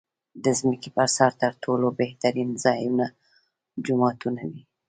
[0.43, 3.05] د ځمکې پر سر تر ټولو بهترین ځایونه
[3.85, 4.61] جوماتونه دی.